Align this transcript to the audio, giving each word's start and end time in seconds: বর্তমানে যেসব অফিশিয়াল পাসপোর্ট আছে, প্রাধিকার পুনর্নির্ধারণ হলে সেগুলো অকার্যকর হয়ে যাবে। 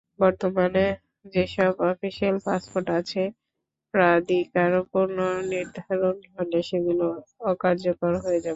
বর্তমানে 0.19 0.85
যেসব 1.33 1.71
অফিশিয়াল 1.89 2.37
পাসপোর্ট 2.45 2.87
আছে, 2.99 3.21
প্রাধিকার 3.93 4.71
পুনর্নির্ধারণ 4.91 6.17
হলে 6.35 6.59
সেগুলো 6.69 7.05
অকার্যকর 7.51 8.13
হয়ে 8.23 8.37
যাবে। 8.37 8.49